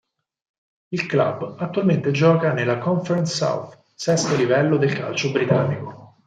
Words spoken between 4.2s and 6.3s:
livello del calcio britannico.